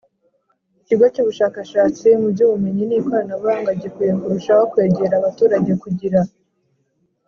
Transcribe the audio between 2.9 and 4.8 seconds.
Ikoranabuhanga gikwiye kurushaho